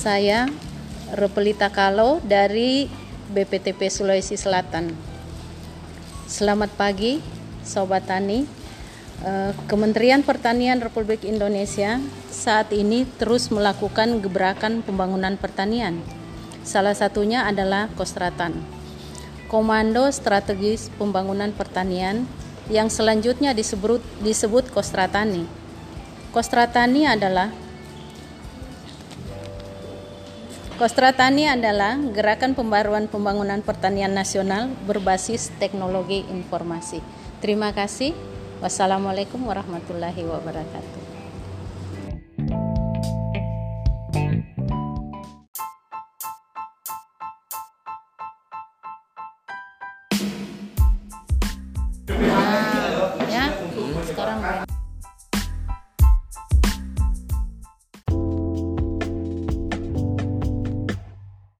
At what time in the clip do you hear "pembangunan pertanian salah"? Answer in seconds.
14.80-16.96